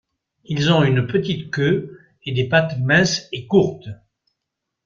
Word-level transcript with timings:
Ils 0.45 0.71
ont 0.71 0.83
une 0.83 1.05
petite 1.05 1.51
queue 1.51 1.99
et 2.25 2.31
des 2.31 2.49
pattes 2.49 2.79
minces 2.79 3.29
et 3.31 3.45
courtes. 3.45 3.87